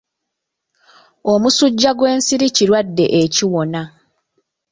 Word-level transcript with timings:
Omusujja 1.33 1.91
gw'ensiri 1.97 2.47
kirwadde 2.55 3.05
ekiwona. 3.21 3.81